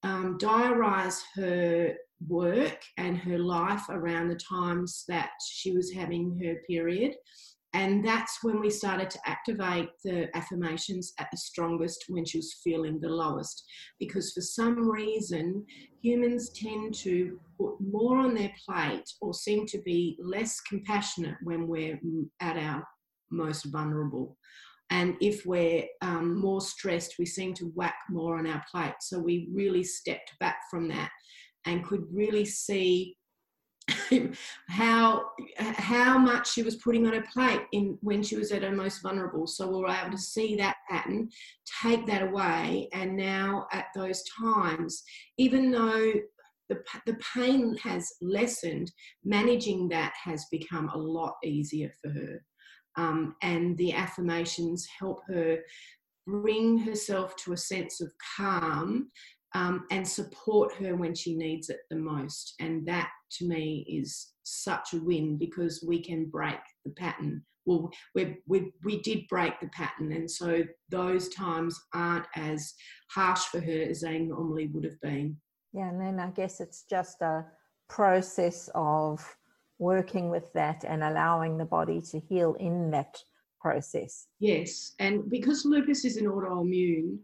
um, 0.03 0.37
diarise 0.39 1.21
her 1.37 1.95
work 2.27 2.79
and 2.99 3.17
her 3.17 3.39
life 3.39 3.85
around 3.89 4.29
the 4.29 4.37
times 4.37 5.05
that 5.09 5.31
she 5.49 5.73
was 5.73 5.93
having 5.93 6.39
her 6.43 6.57
period 6.69 7.15
and 7.75 8.05
that's 8.05 8.39
when 8.43 8.61
we 8.61 8.69
started 8.69 9.09
to 9.11 9.19
activate 9.25 9.89
the 10.05 10.29
affirmations 10.37 11.15
at 11.19 11.29
the 11.31 11.39
strongest 11.39 12.05
when 12.09 12.25
she 12.25 12.39
was 12.39 12.61
feeling 12.63 13.01
the 13.01 13.09
lowest. 13.09 13.65
Because 13.99 14.33
for 14.33 14.43
some 14.43 14.91
reason, 14.91 15.65
humans 16.03 16.51
tend 16.51 16.95
to 16.97 17.41
put 17.59 17.77
more 17.81 18.19
on 18.19 18.35
their 18.35 18.53
plate 18.67 19.09
or 19.23 19.33
seem 19.33 19.65
to 19.67 19.79
be 19.83 20.19
less 20.21 20.61
compassionate 20.61 21.37
when 21.45 21.67
we're 21.67 21.99
at 22.41 22.59
our 22.59 22.87
most 23.31 23.65
vulnerable. 23.65 24.37
And 24.91 25.17
if 25.23 25.47
we're 25.47 25.87
um, 26.03 26.39
more 26.39 26.61
stressed, 26.61 27.15
we 27.19 27.25
seem 27.25 27.55
to 27.55 27.73
whack 27.75 27.97
more 28.11 28.39
on 28.39 28.47
our 28.47 28.63
plate. 28.71 28.97
So 29.01 29.19
we 29.19 29.49
really 29.51 29.83
stepped 29.83 30.33
back 30.41 30.59
from 30.71 30.89
that 30.89 31.11
and 31.65 31.87
could 31.87 32.05
really 32.13 32.45
see 32.45 33.17
how 34.69 35.25
how 35.59 36.19
much 36.19 36.53
she 36.53 36.63
was 36.63 36.77
putting 36.77 37.07
on 37.07 37.15
her 37.15 37.25
plate 37.33 37.63
in 37.73 37.99
when 38.01 38.23
she 38.23 38.37
was 38.37 38.53
at 38.53 38.63
her 38.63 38.71
most 38.71 39.03
vulnerable. 39.03 39.47
So 39.47 39.67
we 39.67 39.79
were 39.83 39.89
able 39.89 40.13
to 40.13 40.19
see 40.19 40.57
that 40.57 40.77
pattern, 40.89 41.29
take 41.83 42.07
that 42.07 42.23
away, 42.23 42.89
and 42.93 43.17
now 43.17 43.67
at 43.73 43.87
those 43.95 44.23
times, 44.41 45.03
even 45.39 45.71
though 45.71 46.13
the, 46.69 46.79
the 47.07 47.19
pain 47.35 47.77
has 47.83 48.09
lessened, 48.21 48.91
managing 49.25 49.89
that 49.89 50.13
has 50.23 50.47
become 50.51 50.89
a 50.89 50.99
lot 50.99 51.35
easier 51.45 51.91
for 52.01 52.11
her. 52.11 52.45
Um, 52.97 53.37
and 53.43 53.77
the 53.79 53.93
affirmations 53.95 54.87
help 54.99 55.21
her 55.29 55.59
bring 56.27 56.79
herself 56.79 57.35
to 57.37 57.53
a 57.53 57.57
sense 57.57 58.01
of 58.01 58.13
calm 58.37 59.11
um, 59.55 59.87
and 59.91 60.07
support 60.07 60.73
her 60.75 60.97
when 60.97 61.15
she 61.15 61.35
needs 61.35 61.69
it 61.69 61.81
the 61.91 61.97
most. 61.97 62.55
And 62.61 62.87
that 62.87 63.11
to 63.39 63.47
me 63.47 63.87
is 63.89 64.33
such 64.43 64.93
a 64.93 65.03
win 65.03 65.39
because 65.39 65.85
we 65.87 66.03
can 66.03 66.27
break 66.27 66.59
the 66.85 66.93
pattern. 66.93 67.45
Well, 67.65 67.91
we 68.15 68.39
we 68.47 68.73
we 68.83 69.01
did 69.03 69.29
break 69.29 69.61
the 69.61 69.69
pattern, 69.69 70.13
and 70.13 70.29
so 70.29 70.65
those 70.89 71.29
times 71.29 71.81
aren't 71.95 72.27
as 72.35 72.75
harsh 73.11 73.45
for 73.45 73.61
her 73.61 73.83
as 73.89 74.01
they 74.01 74.19
normally 74.19 74.67
would 74.69 74.85
have 74.85 75.01
been. 75.01 75.37
Yeah, 75.73 75.89
and 75.89 76.01
then 76.01 76.19
I 76.19 76.31
guess 76.31 76.61
it's 76.61 76.85
just 76.91 77.23
a 77.23 77.45
process 77.89 78.69
of 78.75 79.25
working 79.79 80.29
with 80.29 80.53
that 80.55 80.85
and 80.85 81.05
allowing 81.05 81.57
the 81.57 81.65
body 81.65 82.01
to 82.01 82.19
heal 82.19 82.55
in 82.59 82.91
that 82.91 83.17
process. 83.61 84.27
Yes, 84.41 84.95
and 84.99 85.31
because 85.31 85.65
lupus 85.65 86.05
is 86.05 86.17
an 86.17 86.27
autoimmune, 86.27 87.19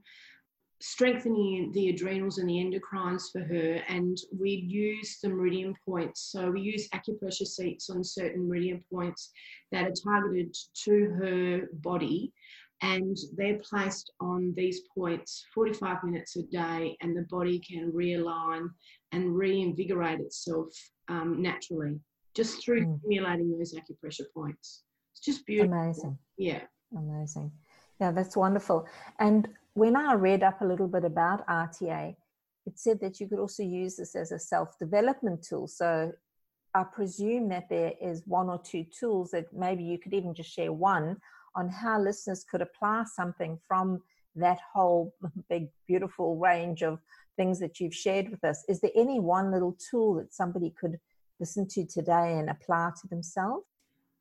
strengthening 0.80 1.72
the 1.72 1.88
adrenals 1.88 2.38
and 2.38 2.48
the 2.48 2.54
endocrines 2.54 3.32
for 3.32 3.40
her 3.40 3.82
and 3.88 4.18
we'd 4.38 4.70
use 4.70 5.18
the 5.22 5.28
meridian 5.28 5.74
points. 5.84 6.30
So 6.30 6.50
we 6.50 6.60
use 6.60 6.88
acupressure 6.90 7.46
seeds 7.46 7.90
on 7.90 8.04
certain 8.04 8.46
meridian 8.46 8.84
points 8.92 9.30
that 9.72 9.86
are 9.86 9.92
targeted 9.92 10.56
to 10.84 11.10
her 11.18 11.68
body 11.72 12.32
and 12.80 13.16
they're 13.36 13.58
placed 13.58 14.12
on 14.20 14.54
these 14.56 14.82
points 14.96 15.44
45 15.52 16.04
minutes 16.04 16.36
a 16.36 16.42
day 16.44 16.96
and 17.00 17.16
the 17.16 17.26
body 17.28 17.58
can 17.58 17.90
realign 17.90 18.68
and 19.10 19.34
reinvigorate 19.34 20.20
itself 20.20 20.68
um, 21.08 21.42
naturally 21.42 21.98
just 22.36 22.64
through 22.64 22.86
mm. 22.86 23.00
stimulating 23.00 23.50
those 23.50 23.74
acupressure 23.74 24.26
points. 24.32 24.84
It's 25.12 25.24
just 25.24 25.44
beautiful. 25.44 25.76
Amazing. 25.76 26.18
Yeah. 26.36 26.62
Amazing. 26.96 27.50
Yeah 28.00 28.12
that's 28.12 28.36
wonderful. 28.36 28.86
And 29.18 29.48
when 29.78 29.94
I 29.94 30.14
read 30.14 30.42
up 30.42 30.60
a 30.60 30.64
little 30.64 30.88
bit 30.88 31.04
about 31.04 31.44
ITA, 31.48 32.16
it 32.66 32.78
said 32.78 32.98
that 33.00 33.20
you 33.20 33.28
could 33.28 33.38
also 33.38 33.62
use 33.62 33.96
this 33.96 34.16
as 34.16 34.32
a 34.32 34.38
self 34.38 34.76
development 34.76 35.46
tool. 35.48 35.68
So 35.68 36.12
I 36.74 36.82
presume 36.82 37.48
that 37.50 37.68
there 37.68 37.92
is 38.02 38.22
one 38.26 38.48
or 38.50 38.58
two 38.58 38.84
tools 38.84 39.30
that 39.30 39.52
maybe 39.52 39.84
you 39.84 39.98
could 39.98 40.14
even 40.14 40.34
just 40.34 40.50
share 40.50 40.72
one 40.72 41.16
on 41.54 41.68
how 41.68 42.00
listeners 42.00 42.44
could 42.50 42.60
apply 42.60 43.04
something 43.04 43.58
from 43.68 44.02
that 44.34 44.58
whole 44.74 45.14
big, 45.48 45.68
beautiful 45.86 46.36
range 46.36 46.82
of 46.82 46.98
things 47.36 47.60
that 47.60 47.78
you've 47.78 47.94
shared 47.94 48.30
with 48.30 48.42
us. 48.42 48.64
Is 48.68 48.80
there 48.80 48.90
any 48.96 49.20
one 49.20 49.52
little 49.52 49.76
tool 49.90 50.14
that 50.14 50.34
somebody 50.34 50.74
could 50.78 50.98
listen 51.38 51.68
to 51.68 51.86
today 51.86 52.36
and 52.36 52.50
apply 52.50 52.90
to 53.00 53.06
themselves? 53.06 53.64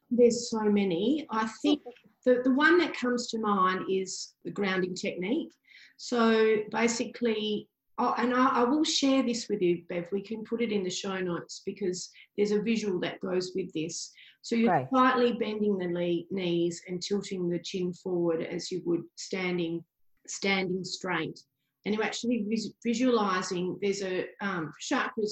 There's 0.10 0.50
so 0.50 0.62
many. 0.62 1.26
I 1.30 1.48
think 1.62 1.82
the, 2.26 2.42
the 2.44 2.54
one 2.54 2.78
that 2.80 2.96
comes 2.96 3.28
to 3.28 3.40
mind 3.40 3.86
is 3.90 4.34
the 4.44 4.52
grounding 4.52 4.96
technique. 4.96 5.52
So 5.98 6.58
basically, 6.72 7.68
oh, 7.98 8.14
and 8.18 8.34
I, 8.34 8.62
I, 8.62 8.64
will 8.64 8.84
share 8.84 9.24
this 9.24 9.48
with 9.50 9.62
you, 9.62 9.84
Bev. 9.90 10.06
We 10.12 10.22
can 10.22 10.44
put 10.44 10.62
it 10.62 10.72
in 10.72 10.84
the 10.84 10.90
show 10.90 11.20
notes 11.20 11.62
because 11.66 12.10
there's 12.38 12.52
a 12.52 12.62
visual 12.62 13.00
that 13.02 13.20
goes 13.20 13.52
with 13.56 13.74
this. 13.74 14.12
So 14.42 14.56
you're 14.56 14.72
right. 14.72 14.88
slightly 14.90 15.34
bending 15.34 15.78
the 15.78 16.26
knees 16.32 16.82
and 16.88 17.02
tilting 17.02 17.50
the 17.50 17.60
chin 17.60 17.94
forward 17.94 18.42
as 18.44 18.72
you 18.72 18.82
would 18.86 19.04
standing 19.16 19.84
standing 20.28 20.84
straight, 20.84 21.40
and 21.86 21.96
you're 21.96 22.04
actually 22.04 22.46
vis- 22.48 22.74
visualizing. 22.86 23.78
There's 23.82 24.04
a 24.04 24.26
um, 24.42 24.72
chakras 24.82 25.32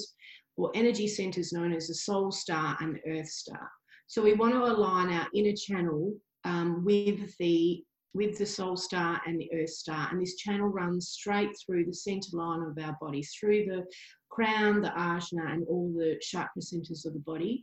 or 0.56 0.70
energy 0.74 1.06
centers 1.06 1.52
known 1.52 1.72
as 1.72 1.88
the 1.88 1.94
soul 1.94 2.32
star 2.32 2.76
and 2.80 2.96
the 2.96 3.20
earth 3.20 3.28
star. 3.28 3.70
So 4.08 4.22
we 4.22 4.34
want 4.34 4.54
to 4.54 4.64
align 4.64 5.12
our 5.12 5.26
inner 5.34 5.54
channel 5.54 6.14
um, 6.44 6.84
with 6.84 7.36
the 7.38 7.82
with 8.14 8.38
the 8.38 8.46
soul 8.46 8.78
star 8.78 9.20
and 9.26 9.38
the 9.38 9.50
earth 9.52 9.68
star. 9.68 10.08
And 10.10 10.22
this 10.22 10.36
channel 10.36 10.68
runs 10.68 11.10
straight 11.10 11.50
through 11.60 11.84
the 11.84 11.92
center 11.92 12.30
line 12.32 12.62
of 12.62 12.82
our 12.82 12.96
body, 12.98 13.22
through 13.22 13.66
the 13.66 13.84
crown, 14.30 14.80
the 14.80 14.88
ajna, 14.88 15.52
and 15.52 15.66
all 15.68 15.92
the 15.94 16.18
chakra 16.22 16.62
centers 16.62 17.04
of 17.04 17.12
the 17.12 17.18
body. 17.20 17.62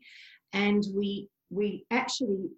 And 0.54 0.84
we 0.96 1.28
we 1.50 1.86
actually 1.92 2.50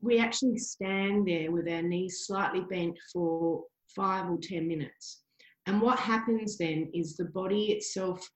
we 0.00 0.18
actually 0.18 0.58
stand 0.58 1.28
there 1.28 1.52
with 1.52 1.68
our 1.68 1.82
knees 1.82 2.24
slightly 2.26 2.62
bent 2.62 2.96
for 3.12 3.64
five 3.94 4.28
or 4.28 4.38
ten 4.42 4.66
minutes. 4.66 5.22
And 5.66 5.80
what 5.80 5.98
happens 5.98 6.58
then 6.58 6.90
is 6.94 7.16
the 7.16 7.26
body 7.26 7.72
itself 7.72 8.28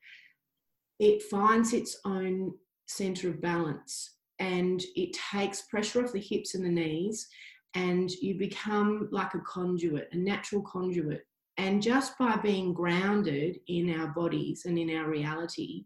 it 1.00 1.22
finds 1.22 1.72
its 1.72 1.98
own 2.04 2.52
center 2.86 3.30
of 3.30 3.40
balance 3.40 4.13
and 4.38 4.82
it 4.96 5.16
takes 5.32 5.62
pressure 5.62 6.04
off 6.04 6.12
the 6.12 6.20
hips 6.20 6.54
and 6.54 6.64
the 6.64 6.68
knees 6.68 7.28
and 7.74 8.10
you 8.12 8.38
become 8.38 9.08
like 9.10 9.34
a 9.34 9.40
conduit, 9.40 10.08
a 10.12 10.16
natural 10.16 10.62
conduit. 10.62 11.26
And 11.56 11.82
just 11.82 12.16
by 12.18 12.36
being 12.36 12.72
grounded 12.72 13.58
in 13.68 13.98
our 13.98 14.08
bodies 14.08 14.62
and 14.64 14.78
in 14.78 14.96
our 14.96 15.08
reality, 15.08 15.84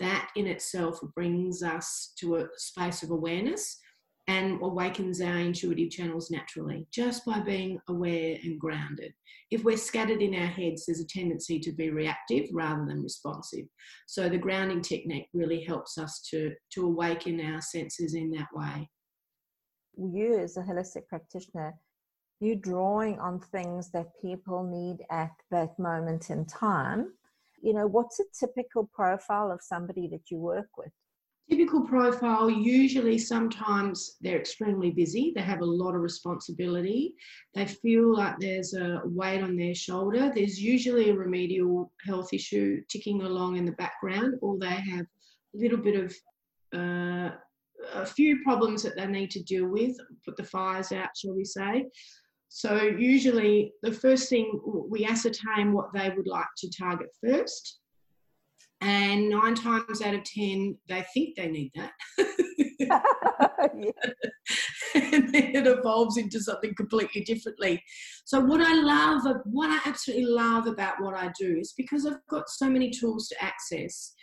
that 0.00 0.30
in 0.36 0.46
itself 0.46 1.00
brings 1.14 1.62
us 1.62 2.12
to 2.18 2.36
a 2.36 2.48
space 2.56 3.02
of 3.02 3.10
awareness 3.10 3.78
and 4.28 4.60
awakens 4.62 5.20
our 5.20 5.38
intuitive 5.38 5.90
channels 5.90 6.30
naturally 6.30 6.86
just 6.92 7.24
by 7.24 7.40
being 7.40 7.80
aware 7.88 8.38
and 8.44 8.60
grounded. 8.60 9.12
If 9.50 9.64
we're 9.64 9.76
scattered 9.76 10.22
in 10.22 10.34
our 10.34 10.46
heads, 10.46 10.86
there's 10.86 11.00
a 11.00 11.06
tendency 11.06 11.58
to 11.60 11.72
be 11.72 11.90
reactive 11.90 12.48
rather 12.52 12.84
than 12.86 13.02
responsive. 13.02 13.64
So 14.06 14.28
the 14.28 14.38
grounding 14.38 14.82
technique 14.82 15.28
really 15.32 15.64
helps 15.64 15.98
us 15.98 16.20
to, 16.30 16.52
to 16.74 16.84
awaken 16.84 17.40
our 17.40 17.60
senses 17.60 18.14
in 18.14 18.30
that 18.32 18.48
way 18.52 18.88
you 19.98 20.38
as 20.38 20.56
a 20.56 20.62
holistic 20.62 21.06
practitioner, 21.08 21.74
you 22.40 22.54
drawing 22.54 23.18
on 23.18 23.40
things 23.40 23.90
that 23.90 24.06
people 24.22 24.62
need 24.62 25.04
at 25.10 25.32
that 25.50 25.78
moment 25.78 26.30
in 26.30 26.44
time. 26.46 27.12
You 27.60 27.74
know, 27.74 27.86
what's 27.86 28.20
a 28.20 28.24
typical 28.38 28.88
profile 28.94 29.50
of 29.50 29.60
somebody 29.62 30.06
that 30.08 30.30
you 30.30 30.38
work 30.38 30.68
with? 30.76 30.92
Typical 31.50 31.80
profile, 31.80 32.50
usually 32.50 33.16
sometimes 33.16 34.16
they're 34.20 34.38
extremely 34.38 34.90
busy, 34.90 35.32
they 35.34 35.40
have 35.40 35.62
a 35.62 35.64
lot 35.64 35.94
of 35.94 36.02
responsibility, 36.02 37.14
they 37.54 37.64
feel 37.64 38.14
like 38.14 38.38
there's 38.38 38.74
a 38.74 39.00
weight 39.04 39.42
on 39.42 39.56
their 39.56 39.74
shoulder, 39.74 40.30
there's 40.34 40.60
usually 40.60 41.08
a 41.08 41.14
remedial 41.14 41.90
health 42.06 42.34
issue 42.34 42.82
ticking 42.90 43.22
along 43.22 43.56
in 43.56 43.64
the 43.64 43.72
background, 43.72 44.34
or 44.42 44.58
they 44.58 44.66
have 44.66 45.06
a 45.54 45.58
little 45.58 45.78
bit 45.78 46.04
of 46.04 46.14
uh, 46.78 47.30
a 47.94 48.04
few 48.04 48.42
problems 48.42 48.82
that 48.82 48.96
they 48.96 49.06
need 49.06 49.30
to 49.30 49.42
deal 49.42 49.68
with, 49.68 49.96
put 50.26 50.36
the 50.36 50.44
fires 50.44 50.92
out, 50.92 51.16
shall 51.16 51.34
we 51.34 51.44
say. 51.44 51.86
So, 52.50 52.82
usually, 52.82 53.72
the 53.82 53.92
first 53.92 54.28
thing 54.28 54.60
we 54.90 55.04
ascertain 55.04 55.72
what 55.72 55.92
they 55.92 56.10
would 56.10 56.26
like 56.26 56.46
to 56.58 56.70
target 56.70 57.08
first. 57.22 57.78
And 58.80 59.28
nine 59.28 59.56
times 59.56 60.02
out 60.02 60.14
of 60.14 60.22
10, 60.22 60.78
they 60.88 61.04
think 61.12 61.36
they 61.36 61.48
need 61.48 61.72
that. 61.74 61.90
and 64.94 65.34
then 65.34 65.54
it 65.54 65.66
evolves 65.66 66.16
into 66.16 66.40
something 66.40 66.74
completely 66.74 67.22
differently. 67.22 67.82
So, 68.24 68.40
what 68.40 68.60
I 68.60 68.74
love, 68.74 69.22
what 69.44 69.70
I 69.70 69.88
absolutely 69.88 70.26
love 70.26 70.66
about 70.66 71.00
what 71.00 71.14
I 71.14 71.30
do 71.38 71.56
is 71.58 71.74
because 71.76 72.06
I've 72.06 72.24
got 72.30 72.48
so 72.48 72.70
many 72.70 72.90
tools 72.90 73.28
to 73.28 73.42
access, 73.42 74.14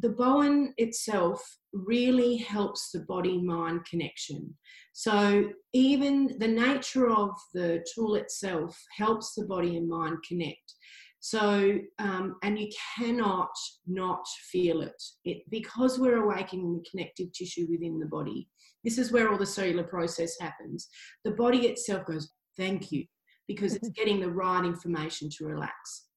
the 0.00 0.10
Bowen 0.10 0.74
itself 0.76 1.40
really 1.72 2.36
helps 2.36 2.90
the 2.90 3.00
body 3.00 3.42
mind 3.42 3.84
connection. 3.88 4.54
So, 4.92 5.50
even 5.72 6.36
the 6.38 6.48
nature 6.48 7.10
of 7.10 7.30
the 7.52 7.84
tool 7.94 8.14
itself 8.14 8.80
helps 8.96 9.34
the 9.34 9.46
body 9.46 9.76
and 9.76 9.88
mind 9.88 10.18
connect. 10.26 10.74
So, 11.24 11.78
um, 12.00 12.36
and 12.42 12.58
you 12.58 12.68
cannot 12.98 13.48
not 13.86 14.28
feel 14.52 14.82
it. 14.82 15.02
it. 15.24 15.38
Because 15.48 15.98
we're 15.98 16.22
awakening 16.22 16.74
the 16.74 16.84
connective 16.90 17.32
tissue 17.32 17.66
within 17.70 17.98
the 17.98 18.04
body, 18.04 18.46
this 18.84 18.98
is 18.98 19.10
where 19.10 19.30
all 19.30 19.38
the 19.38 19.46
cellular 19.46 19.84
process 19.84 20.38
happens. 20.38 20.86
The 21.24 21.30
body 21.30 21.66
itself 21.66 22.04
goes, 22.04 22.30
Thank 22.58 22.92
you, 22.92 23.06
because 23.48 23.74
it's 23.74 23.88
getting 23.88 24.20
the 24.20 24.30
right 24.30 24.66
information 24.66 25.30
to 25.38 25.46
relax 25.46 26.08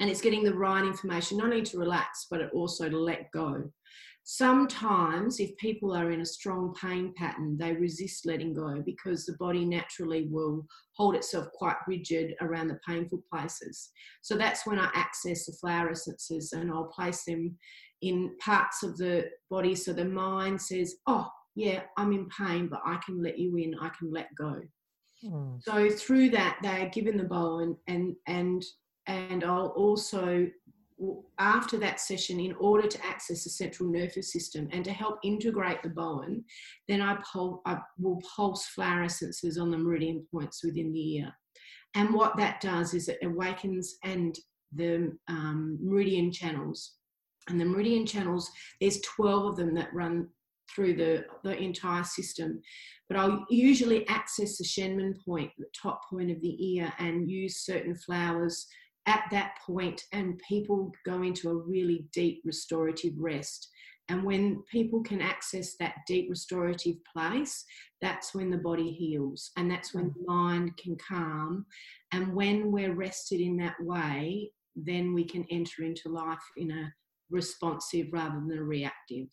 and 0.00 0.10
it's 0.10 0.20
getting 0.20 0.44
the 0.44 0.54
right 0.54 0.84
information 0.84 1.38
not 1.38 1.46
only 1.46 1.62
to 1.62 1.78
relax 1.78 2.26
but 2.30 2.50
also 2.52 2.90
to 2.90 2.98
let 2.98 3.30
go 3.32 3.70
sometimes 4.24 5.40
if 5.40 5.56
people 5.56 5.96
are 5.96 6.10
in 6.10 6.20
a 6.20 6.26
strong 6.26 6.74
pain 6.80 7.12
pattern 7.16 7.56
they 7.58 7.72
resist 7.72 8.26
letting 8.26 8.52
go 8.52 8.82
because 8.84 9.24
the 9.24 9.36
body 9.38 9.64
naturally 9.64 10.28
will 10.30 10.64
hold 10.96 11.14
itself 11.14 11.46
quite 11.54 11.76
rigid 11.88 12.34
around 12.40 12.68
the 12.68 12.78
painful 12.86 13.22
places 13.32 13.90
so 14.22 14.36
that's 14.36 14.66
when 14.66 14.78
i 14.78 14.90
access 14.94 15.46
the 15.46 15.52
flower 15.60 15.90
essences 15.90 16.52
and 16.52 16.70
i'll 16.70 16.92
place 16.94 17.24
them 17.24 17.56
in 18.02 18.30
parts 18.40 18.82
of 18.82 18.96
the 18.98 19.24
body 19.50 19.74
so 19.74 19.92
the 19.92 20.04
mind 20.04 20.60
says 20.60 20.96
oh 21.06 21.26
yeah 21.54 21.80
i'm 21.96 22.12
in 22.12 22.28
pain 22.28 22.68
but 22.68 22.80
i 22.84 22.98
can 23.04 23.22
let 23.22 23.38
you 23.38 23.56
in 23.56 23.74
i 23.80 23.90
can 23.98 24.12
let 24.12 24.28
go 24.38 24.60
mm. 25.24 25.58
so 25.62 25.88
through 25.90 26.28
that 26.28 26.58
they 26.62 26.82
are 26.82 26.90
given 26.90 27.16
the 27.16 27.24
Bowen 27.24 27.76
and 27.88 28.14
and 28.26 28.64
and 29.06 29.42
I'll 29.42 29.72
also 29.76 30.46
after 31.38 31.78
that 31.78 32.00
session, 32.00 32.40
in 32.40 32.54
order 32.60 32.86
to 32.86 33.06
access 33.06 33.44
the 33.44 33.50
central 33.50 33.90
nervous 33.90 34.32
system 34.32 34.68
and 34.72 34.84
to 34.84 34.92
help 34.92 35.18
integrate 35.24 35.82
the 35.82 35.88
Bowen, 35.88 36.44
then 36.88 37.00
I, 37.00 37.16
I 37.66 37.78
will 37.98 38.20
pulse 38.36 38.66
flower 38.66 39.04
essences 39.04 39.58
on 39.58 39.70
the 39.70 39.78
meridian 39.78 40.26
points 40.32 40.62
within 40.62 40.92
the 40.92 41.16
ear. 41.16 41.32
And 41.94 42.14
what 42.14 42.36
that 42.36 42.60
does 42.60 42.94
is 42.94 43.08
it 43.08 43.18
awakens 43.22 43.96
and 44.04 44.36
the 44.74 45.16
um, 45.28 45.78
meridian 45.80 46.32
channels. 46.32 46.92
And 47.48 47.60
the 47.60 47.64
meridian 47.64 48.06
channels, 48.06 48.50
there's 48.80 49.00
12 49.00 49.46
of 49.46 49.56
them 49.56 49.74
that 49.74 49.92
run 49.92 50.28
through 50.74 50.94
the, 50.94 51.24
the 51.42 51.56
entire 51.56 52.04
system. 52.04 52.60
But 53.08 53.18
I'll 53.18 53.44
usually 53.50 54.06
access 54.06 54.56
the 54.56 54.64
Shenmen 54.64 55.14
point, 55.24 55.50
the 55.58 55.66
top 55.80 56.02
point 56.08 56.30
of 56.30 56.40
the 56.40 56.74
ear, 56.76 56.92
and 56.98 57.28
use 57.28 57.64
certain 57.64 57.96
flowers 57.96 58.66
at 59.06 59.24
that 59.30 59.54
point 59.66 60.02
and 60.12 60.40
people 60.46 60.92
go 61.06 61.22
into 61.22 61.48
a 61.50 61.54
really 61.54 62.06
deep 62.12 62.42
restorative 62.44 63.14
rest. 63.18 63.68
And 64.08 64.24
when 64.24 64.62
people 64.70 65.02
can 65.02 65.22
access 65.22 65.76
that 65.78 65.94
deep 66.06 66.28
restorative 66.28 66.96
place, 67.16 67.64
that's 68.00 68.34
when 68.34 68.50
the 68.50 68.58
body 68.58 68.90
heals 68.90 69.52
and 69.56 69.70
that's 69.70 69.94
when 69.94 70.10
mm. 70.10 70.14
the 70.14 70.24
mind 70.26 70.76
can 70.76 70.96
calm. 70.96 71.64
And 72.12 72.34
when 72.34 72.72
we're 72.72 72.94
rested 72.94 73.40
in 73.40 73.56
that 73.58 73.76
way, 73.80 74.50
then 74.74 75.14
we 75.14 75.24
can 75.24 75.44
enter 75.50 75.84
into 75.84 76.08
life 76.08 76.42
in 76.56 76.70
a 76.70 76.92
responsive 77.30 78.06
rather 78.12 78.40
than 78.46 78.58
a 78.58 78.62
reactive. 78.62 79.28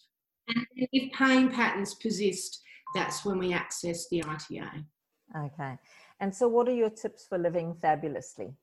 And 0.48 0.66
if 0.76 1.12
pain 1.14 1.50
patterns 1.50 1.96
persist, 1.96 2.62
that's 2.96 3.26
when 3.26 3.40
we 3.40 3.54
access 3.54 4.08
the 4.10 4.24
ITA. 4.24 4.86
Okay. 5.36 5.78
And 6.20 6.34
so, 6.34 6.48
what 6.48 6.68
are 6.68 6.74
your 6.74 6.90
tips 6.90 7.26
for 7.28 7.38
living 7.38 7.76
fabulously? 7.82 8.54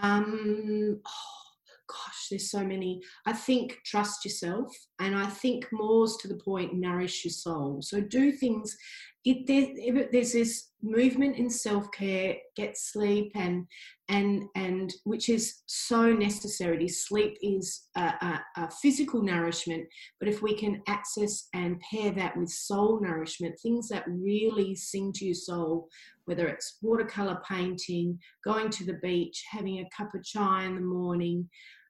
Um, 0.00 1.00
oh, 1.06 1.40
gosh, 1.88 2.28
there's 2.30 2.50
so 2.50 2.64
many. 2.64 3.02
I 3.26 3.32
think 3.32 3.78
trust 3.84 4.24
yourself, 4.24 4.74
and 4.98 5.14
I 5.14 5.26
think 5.26 5.66
more's 5.72 6.16
to 6.18 6.28
the 6.28 6.36
point, 6.36 6.74
nourish 6.74 7.24
your 7.24 7.32
soul. 7.32 7.80
So 7.82 8.00
do 8.00 8.32
things. 8.32 8.76
If, 9.24 9.46
there, 9.46 9.66
if 9.76 10.10
there's 10.10 10.32
this 10.32 10.70
movement 10.82 11.36
in 11.36 11.50
self 11.50 11.90
care, 11.92 12.36
get 12.56 12.76
sleep, 12.76 13.32
and 13.34 13.66
and 14.08 14.44
and 14.56 14.92
which 15.04 15.28
is 15.28 15.62
so 15.66 16.12
necessary. 16.12 16.88
Sleep 16.88 17.36
is 17.42 17.88
a, 17.96 18.00
a, 18.00 18.40
a 18.56 18.70
physical 18.70 19.22
nourishment, 19.22 19.86
but 20.18 20.28
if 20.28 20.42
we 20.42 20.54
can 20.54 20.82
access 20.88 21.48
and 21.54 21.80
pair 21.80 22.12
that 22.12 22.36
with 22.36 22.48
soul 22.48 23.00
nourishment, 23.00 23.58
things 23.60 23.88
that 23.88 24.04
really 24.06 24.74
sing 24.74 25.12
to 25.14 25.24
your 25.24 25.34
soul, 25.34 25.88
whether 26.24 26.48
it's 26.48 26.78
watercolor 26.82 27.40
painting, 27.48 28.18
going 28.44 28.70
to 28.70 28.84
the 28.84 28.98
beach, 29.02 29.44
having 29.50 29.78
a 29.80 29.88
cup 29.96 30.14
of 30.14 30.24
chai 30.24 30.64
in 30.64 30.74
the 30.74 30.80
morning, 30.80 31.48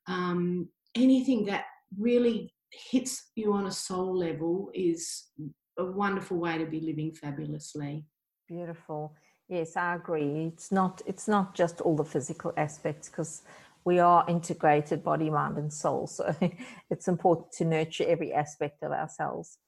um, 0.09 0.69
anything 0.95 1.45
that 1.47 1.65
really 1.99 2.53
hits 2.91 3.31
you 3.35 3.53
on 3.53 3.67
a 3.67 3.71
soul 3.71 4.17
level 4.17 4.71
is 4.75 5.29
a 5.79 5.85
wonderful 5.85 6.39
way 6.39 6.59
to 6.59 6.67
be 6.67 6.81
living 6.81 7.13
fabulously. 7.13 8.05
Beautiful. 8.49 9.15
Yes, 9.49 9.77
I 9.77 9.97
agree. 9.97 10.47
It's 10.53 10.71
not 10.71 11.03
it's 11.07 11.27
not 11.27 11.55
just 11.55 11.81
all 11.81 11.97
the 11.97 12.05
physical 12.05 12.53
aspects 12.57 13.09
because 13.09 13.43
we 13.85 13.99
are 13.99 14.25
integrated 14.29 15.03
body, 15.03 15.31
mind, 15.31 15.57
and 15.57 15.73
soul. 15.73 16.07
So 16.07 16.35
it's 16.91 17.09
important 17.09 17.53
to 17.53 17.65
nurture 17.65 18.05
every 18.07 18.33
aspect 18.33 18.83
of 18.83 18.93
ourselves. 18.93 19.59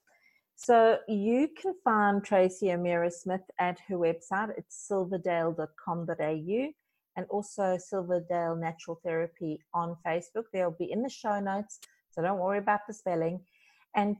So 0.55 0.99
you 1.09 1.49
can 1.61 1.75
find 1.83 2.23
Tracy 2.23 2.71
O'Meara 2.71 3.11
Smith 3.11 3.41
at 3.59 3.79
her 3.88 3.97
website. 3.97 4.57
It's 4.57 4.87
silverdale.com.au 4.87 6.73
and 7.17 7.27
also 7.29 7.77
Silverdale 7.79 8.57
Natural 8.57 9.01
Therapy 9.05 9.61
on 9.75 9.97
Facebook. 10.07 10.45
They'll 10.53 10.77
be 10.79 10.93
in 10.93 11.03
the 11.03 11.09
show 11.09 11.41
notes, 11.41 11.81
so 12.11 12.23
don't 12.23 12.38
worry 12.38 12.59
about 12.59 12.81
the 12.87 12.95
spelling. 12.95 13.41
And 13.97 14.17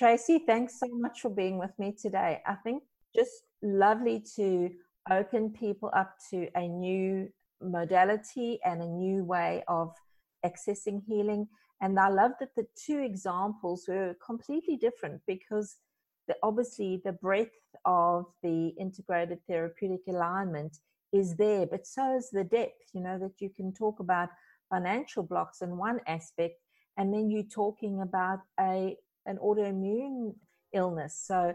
Tracy, 0.00 0.38
thanks 0.38 0.80
so 0.80 0.86
much 0.92 1.20
for 1.20 1.28
being 1.28 1.58
with 1.58 1.78
me 1.78 1.92
today. 1.92 2.40
I 2.46 2.54
think 2.54 2.84
just 3.14 3.42
lovely 3.62 4.24
to 4.34 4.70
open 5.10 5.50
people 5.50 5.90
up 5.94 6.14
to 6.30 6.48
a 6.54 6.66
new 6.66 7.28
modality 7.60 8.58
and 8.64 8.80
a 8.80 8.86
new 8.86 9.24
way 9.24 9.62
of 9.68 9.92
accessing 10.42 11.02
healing. 11.06 11.48
And 11.82 12.00
I 12.00 12.08
love 12.08 12.30
that 12.40 12.54
the 12.56 12.66
two 12.82 13.00
examples 13.00 13.84
were 13.88 14.16
completely 14.24 14.78
different 14.78 15.20
because 15.26 15.76
the, 16.28 16.34
obviously 16.42 17.02
the 17.04 17.12
breadth 17.12 17.50
of 17.84 18.24
the 18.42 18.68
integrated 18.80 19.40
therapeutic 19.46 20.00
alignment 20.08 20.78
is 21.12 21.36
there, 21.36 21.66
but 21.66 21.86
so 21.86 22.16
is 22.16 22.30
the 22.30 22.44
depth, 22.44 22.88
you 22.94 23.02
know, 23.02 23.18
that 23.18 23.38
you 23.38 23.50
can 23.50 23.70
talk 23.70 24.00
about 24.00 24.30
financial 24.70 25.24
blocks 25.24 25.60
in 25.60 25.76
one 25.76 26.00
aspect, 26.06 26.54
and 26.96 27.12
then 27.12 27.30
you're 27.30 27.42
talking 27.42 28.00
about 28.00 28.38
a 28.58 28.96
an 29.26 29.38
autoimmune 29.42 30.34
illness. 30.72 31.14
So 31.26 31.54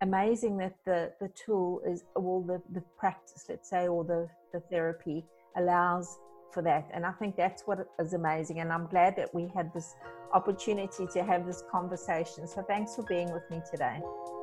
amazing 0.00 0.56
that 0.58 0.76
the, 0.84 1.12
the 1.20 1.28
tool 1.28 1.82
is 1.86 2.04
well 2.14 2.42
the, 2.42 2.62
the 2.72 2.82
practice, 2.98 3.44
let's 3.48 3.68
say, 3.68 3.88
or 3.88 4.04
the, 4.04 4.28
the 4.52 4.60
therapy 4.70 5.24
allows 5.56 6.18
for 6.52 6.62
that. 6.62 6.88
And 6.92 7.06
I 7.06 7.12
think 7.12 7.36
that's 7.36 7.62
what 7.62 7.86
is 7.98 8.14
amazing. 8.14 8.60
And 8.60 8.72
I'm 8.72 8.86
glad 8.86 9.16
that 9.16 9.34
we 9.34 9.50
had 9.54 9.72
this 9.72 9.94
opportunity 10.32 11.06
to 11.12 11.22
have 11.22 11.46
this 11.46 11.62
conversation. 11.70 12.46
So 12.46 12.62
thanks 12.62 12.96
for 12.96 13.02
being 13.04 13.32
with 13.32 13.48
me 13.50 13.60
today. 13.70 14.00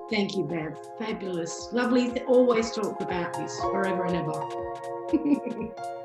Thank 0.10 0.38
you, 0.38 0.45
Bev. 0.45 0.77
Fabulous. 0.97 1.69
Lovely 1.73 2.12
to 2.12 2.23
always 2.25 2.71
talk 2.71 3.01
about 3.01 3.34
this 3.34 3.60
forever 3.60 4.06
and 4.06 4.15
ever. 4.15 5.73